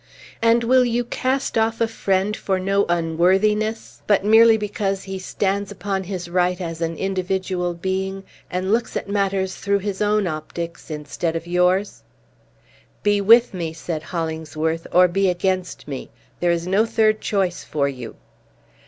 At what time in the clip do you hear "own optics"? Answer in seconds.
10.01-10.89